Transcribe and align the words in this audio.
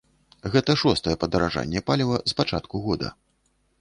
Гэта 0.53 0.75
шостае 0.83 1.13
падаражанне 1.23 1.79
паліва 1.91 2.17
з 2.33 2.39
пачатку 2.41 2.83
года. 2.87 3.17